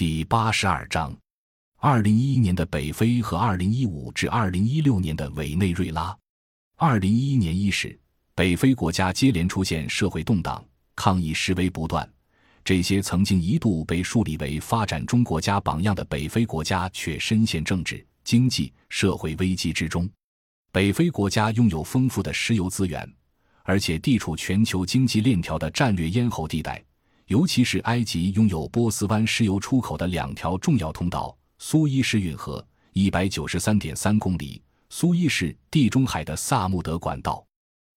[0.00, 1.14] 第八十二章：
[1.76, 6.16] 二零一一年的北非和二零一五至二零一六年的委内瑞拉。
[6.78, 8.00] 二零一一年伊始，
[8.34, 10.64] 北非国家接连出现社会动荡，
[10.96, 12.10] 抗议示威不断。
[12.64, 20.08] 这些曾经一度被树立为发展中国家榜样的北非国家，却深陷政治、经济、社会危机之中。
[20.72, 23.06] 北非国家拥有丰富的石油资源，
[23.64, 26.82] 而且地处全球经济链条的战略咽喉地带。
[27.30, 34.60] 尤其是埃及拥有波斯湾石油出口的两条重要通道：苏伊士运河（一百九十三点三公里）、
[34.90, 37.46] 苏伊士地中海的萨穆德管道。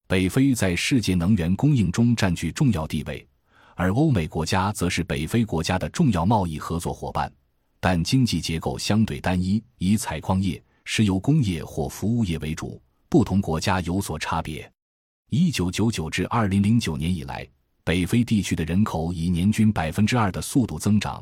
[0.06, 3.28] 北非在世界能源供应中占据重要地位，
[3.74, 7.34] 而欧美国家则是北非国家的重要贸易合作伙伴，
[7.80, 12.80] 但经济结构相对单一，以采矿业、石油工业或服务业为主。
[13.10, 14.72] 不同国家有所差别。
[15.32, 17.48] 一九九九至二零零九年以来。
[17.86, 21.22] 北非地区的人口以年均百分之二的速度增长，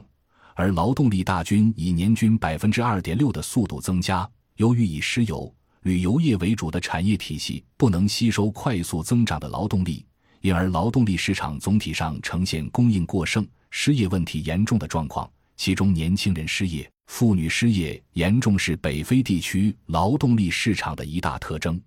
[0.53, 4.29] 而劳动力大军以年均百分之二点六的速度增加。
[4.57, 10.05] 由于以石油、旅游业为主的产业体系不能吸收快速增长的劳动力，
[10.41, 15.27] 因而劳动力市场总体上呈现供应过剩、失业问题严重的状况。
[15.57, 21.81] 其中，年轻人失业、妇女失业严重是北非地区劳动力市场的一大特征。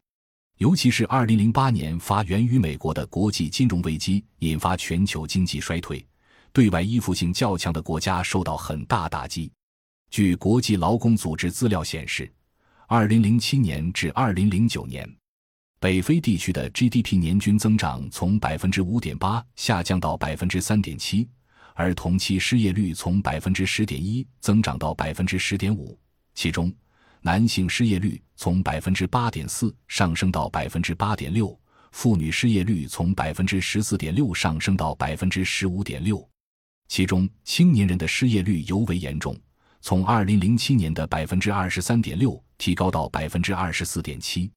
[0.58, 6.04] 尤其是2008年发源于美国的国际金融危机，引发全球经济衰退，
[6.52, 9.50] 对外依附性较强的国家受到很大打击。
[10.10, 12.32] 据国际劳工组织资料显示
[12.86, 15.16] ，2007年至2009年，
[15.80, 21.26] 北非地区的 GDP 年均增长从5.8%下降到3.7%，
[21.74, 25.96] 而同期失业率从10.1%增长到10.5%，
[26.32, 26.72] 其中。
[27.26, 31.58] 男性失业率从百分之八点四上升到百分之八点六，
[31.92, 36.22] 妇女失业率从百分之十四点六上升到百分之十五点六，
[36.86, 39.34] 其中青年人的失业率尤为严重，
[39.80, 44.50] 从二零零七年的百分之二十三点六提高到百分之二十四点七。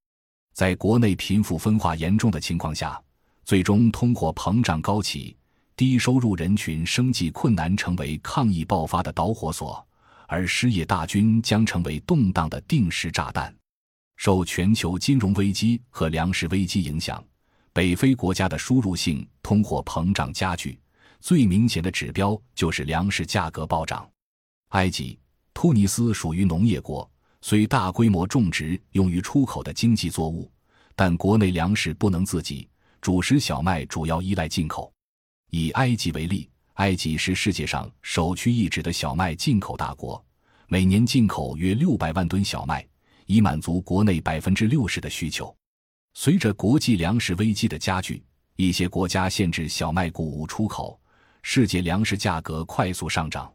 [0.53, 3.01] 在国内贫富分化严重的情况下，
[3.45, 5.37] 最终通货膨胀高企，
[5.77, 9.87] 低收入人群生计困难，成为抗议爆发的导火索。
[10.27, 13.53] 而失业大军将成为动荡的定时炸弹。
[14.17, 17.23] 受全球金融危机和粮食危机影响，
[17.73, 20.79] 北非国家的输入性通货膨胀加剧。
[21.19, 24.07] 最明显的指标就是粮食价格暴涨。
[24.69, 25.17] 埃及、
[25.53, 27.09] 突尼斯属于农业国，
[27.41, 30.51] 虽大规模种植用于出口的经济作物，
[30.95, 32.67] 但国内粮食不能自给，
[33.01, 34.91] 主食小麦主要依赖进口。
[35.49, 36.49] 以埃及为例。
[36.77, 40.23] 埃及是世界上首屈一指的小麦进口大国，
[40.67, 42.87] 每年进口约六百万吨小麦，
[43.25, 45.55] 以满足国内百分之六十的需求。
[46.13, 48.23] 随着国际粮食危机的加剧，
[48.57, 50.99] 一些国家限制小麦谷物出口，
[51.41, 53.51] 世界粮食价格快速上涨。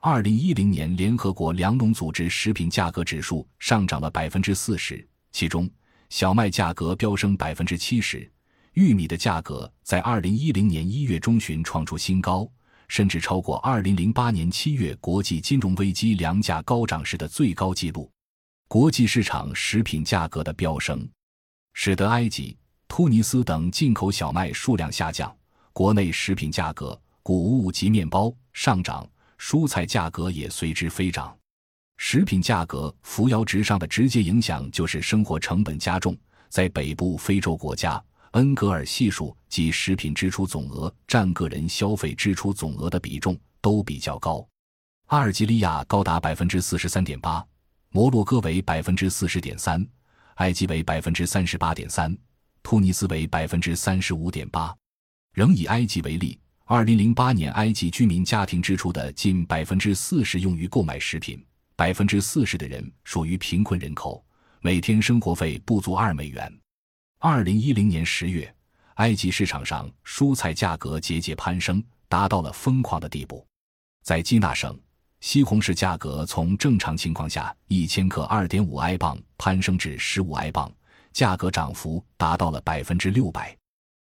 [0.00, 5.68] 二零一零年，联合国粮农组织食品价格指数上涨了百分之四十，其中
[6.10, 8.30] 小麦价格飙升百分之七十。
[8.74, 12.48] 玉米的价格在二零一零年一月中旬创出新高，
[12.86, 18.10] 甚至超过二零零八年七月国际金融危机粮价高涨时的最高纪录。
[18.68, 21.08] 国际市场食品价格的飙升，
[21.72, 25.36] 使得埃及、突尼斯等进口小麦数量下降，
[25.72, 29.04] 国内食品价格、谷物及面包上涨，
[29.36, 31.36] 蔬菜价格也随之飞涨。
[31.96, 36.16] 食品价格扶摇直上的直接影响就是生活成本加重，
[36.48, 38.02] 在北部非洲国家。
[38.32, 44.46] 恩格尔系数及食品支出总额占个人消费支出总额的比重都比较高，
[45.06, 47.44] 阿尔及利亚高达百分之四十三点八，
[47.88, 49.84] 摩洛哥为百分之四十点三，
[50.36, 52.16] 埃及为百分之三十八点三，
[52.62, 54.72] 突尼斯为百分之三十五点八。
[55.34, 64.24] 仍以埃及为例，二零零八年埃及居民家庭支出的近百分之四十用于购买食品，百分之四十的人属于贫困人口，
[64.60, 66.52] 每天生活费不足二美元。
[67.22, 68.50] 二零一零年十月，
[68.94, 73.46] 埃及市场上蔬菜价格节节攀升，达到了疯狂的地步。
[74.02, 74.74] 在基纳省，
[75.20, 80.72] 西红柿价格从正常情况下一千克二点五埃镑攀升至十五埃镑，
[81.12, 83.54] 价格涨幅达到了百分之六百。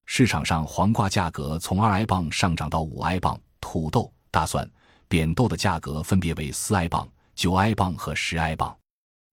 [0.06, 4.66] 市场上黄瓜价格从二埃镑上涨到五埃镑，土豆、大蒜、
[5.10, 7.06] 扁豆的价格分别为四埃镑、
[7.36, 8.74] 九埃镑和十埃镑。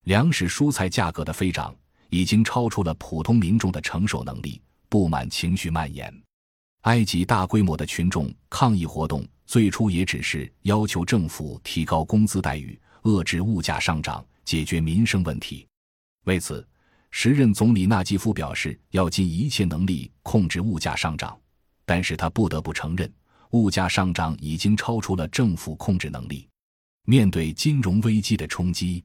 [0.02, 1.72] 粮食、蔬菜价格的飞涨。
[2.10, 6.12] 已经超出了普通民众的承受能力，不满情绪蔓延。
[6.82, 15.66] 埃及大规模的群众抗议活动最初也只是要求政府提高工资待遇、遏制物价上涨、解决民生问题。
[16.25, 16.66] 为此，
[17.10, 21.38] 时任总理纳吉夫表示要尽一切能力控制物价上涨，
[21.84, 23.12] 但是他不得不承认，
[23.50, 26.46] 物价上涨已经超出了政府控制能力。
[27.04, 29.02] 面对金融危机的冲击，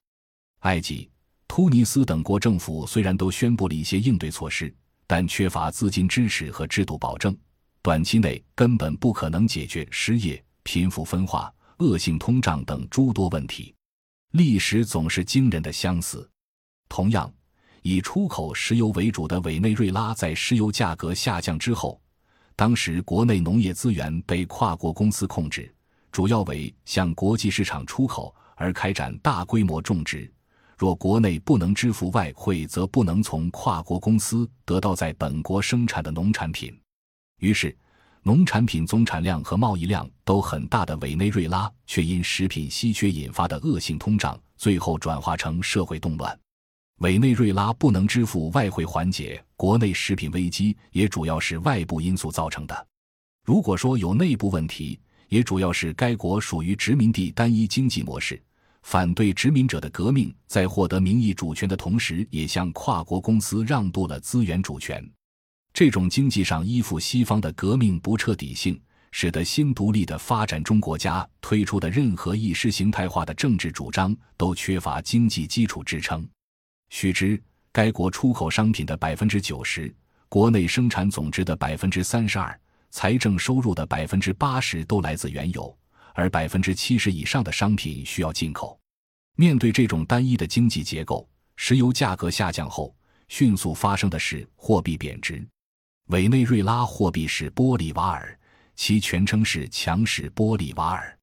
[0.60, 1.10] 埃及、
[1.48, 4.74] 突尼斯等国政府虽然都宣布了一些应对措施，
[5.06, 7.38] 但缺乏资金支持和制度保证，
[7.82, 13.76] 短期内根本不可能解决失业、贫富分化、恶性通胀等诸多问题。
[14.32, 16.28] 历史总是惊人的相似。
[16.90, 17.32] 同样，
[17.84, 22.02] 以出口石油为主的委内瑞拉在石油价格下降之后，
[22.56, 25.72] 当时国内农业资源被跨国公司控制，
[26.12, 30.32] 主要为向国际市场出口而开展大规模种植。
[30.84, 36.78] 若国内不能支付外汇，则不能从跨国公司得到在本国生产的农产品。
[37.40, 37.74] 于是。
[38.26, 46.38] 农产品总产量和贸易量都很大的委内瑞拉，却因食品稀缺引发的恶性通胀，最后转化成社会动乱。
[47.00, 52.88] 委内瑞拉不能支付外汇缓解国内食品危机，也主要是外部因素造成的。
[53.46, 54.98] 如果说有内部问题，
[55.28, 58.42] 也主要是该国属于殖民地单一经济模式，
[58.84, 65.04] 反对殖民者的革命，在获得名义主权的同时，也向跨国公司让渡了资源主权。
[65.74, 68.80] 这种经济上依附西方的革命不彻底性，
[69.12, 76.28] 使得新独立的发展中国家推出的任何意识形态化的政治主张都缺乏经济基础支撑。
[76.90, 77.42] 须知，
[77.72, 79.92] 该国出口商品的百分之九十，
[80.30, 82.60] 国内生产总值的百分之三十二，
[82.92, 85.76] 财政收入的百分之八十都来自原油，
[86.14, 88.80] 而百分之七十以上的商品需要进口。
[89.36, 92.96] 面对这种单一的经济结构，石油价格下降后，
[93.28, 95.46] 迅速发生的是货币贬值。
[96.08, 98.38] 委内瑞拉货币是玻利瓦尔，
[98.76, 101.18] 其全称是强势玻利瓦尔，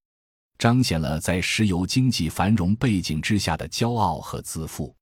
[0.59, 4.95] 彰显了在石油经济繁荣背景之下的骄傲和自负。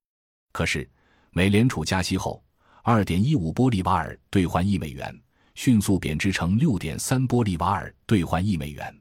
[0.51, 0.87] 可是，
[1.31, 2.43] 美联储加息后，
[2.83, 5.17] 二点一五玻利瓦尔兑换一美元，
[5.55, 8.98] 迅速贬值成六点三玻利瓦尔兑换一美元。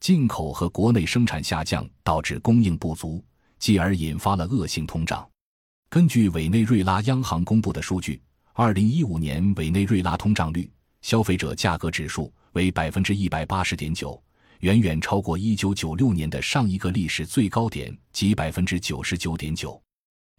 [0.00, 3.22] 进口和国内生产下降，导致供应不足，
[3.58, 5.28] 继而引发了恶性通胀。
[5.88, 8.20] 根据委内瑞拉央行公布的数据。
[8.52, 10.70] 二零一五年委内瑞拉通胀率，
[11.00, 14.20] 消费者价格指数为百分之一百八十点九，
[14.58, 19.80] 远远超过一九九六年的上一个历史最高点即百分之九十九点九。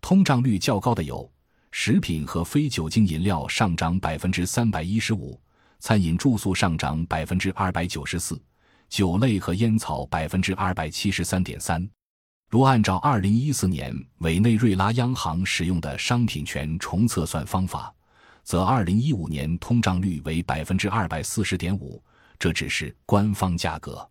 [0.01, 1.27] 通胀率较高的有
[1.71, 5.39] 食品和非酒精饮料上涨百分之三百一十五，
[5.79, 8.39] 餐饮住宿上涨百分之二百九十四，
[8.91, 11.89] 酒类和烟草百分之二百七十三点三。
[12.49, 17.91] 如按照二零一四年委内瑞拉央行使用的商品权重测算方法。
[18.43, 22.03] 则二零一五年通胀率为百分之二百四十点五，
[22.39, 24.05] 这只是官方价格。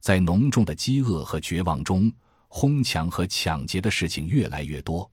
[0.00, 2.10] 在浓重的饥饿和绝望中，
[2.48, 5.10] 哄抢和抢劫的事情越来越多。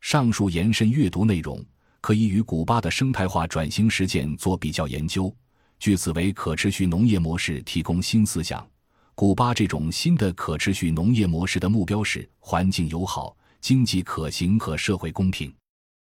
[0.00, 1.62] 上述延伸阅读内容
[2.00, 5.34] 可以与古巴的生态化转型实践做比较研究，
[5.78, 8.66] 据此为可持续农业模式提供新思想。
[9.14, 15.52] 古巴这种新的可持续农业模式的目标是环境友好、经济可行和社会公平。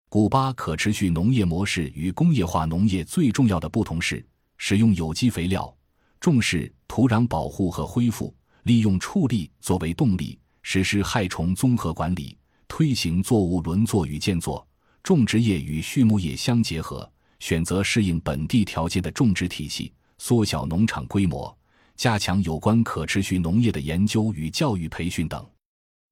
[0.08, 4.24] 古巴可持续农业模式与工业化农业最重要的不同是
[4.58, 5.72] 使用有机肥料，
[6.20, 8.34] 重视土壤保护和恢复，
[8.64, 12.36] 利用畜力作为动力，实施害虫综合管理，
[12.68, 14.66] 推行作物轮作与间作，
[15.02, 21.54] 种植业与畜牧业相结合，选择适应本地条件的种植体系，缩小农场规模，
[21.96, 25.44] 加强有关可持续农业的研究与教育培训等。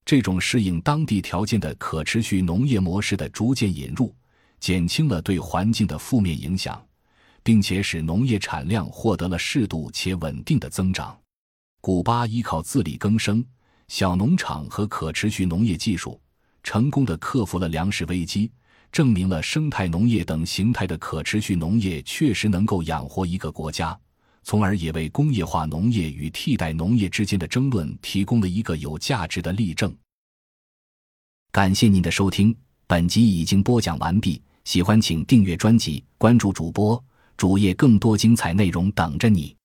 [0.05, 4.14] 这种适应当地条件的可持续农业模式的逐渐引入，
[4.59, 6.83] 减轻了对环境的负面影响，
[7.43, 11.17] 并且使农业产量获得了适度且稳定的增长。
[11.83, 13.45] 古巴依靠自力更生、
[13.88, 16.19] 小农场和可持续农业技术，
[16.62, 18.50] 成功的克服了粮食危机，
[18.90, 23.99] 证明了生态农业等形态的可持续农业确实能够养活一个国家。
[24.45, 29.95] 从而也为工业化农业与替代农业之间的争论提供了一个有价值的例证。
[31.52, 34.40] 感谢您的收听，本集已经播讲完毕。
[34.64, 37.02] 喜欢请订阅专辑，关注主播
[37.37, 39.58] 主页，更多精彩内容等着你。